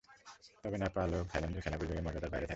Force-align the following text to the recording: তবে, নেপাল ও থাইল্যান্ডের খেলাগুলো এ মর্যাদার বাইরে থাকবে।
তবে, 0.63 0.77
নেপাল 0.77 1.09
ও 1.13 1.19
থাইল্যান্ডের 1.31 1.63
খেলাগুলো 1.63 1.91
এ 1.91 2.01
মর্যাদার 2.01 2.31
বাইরে 2.31 2.37
থাকবে। 2.37 2.49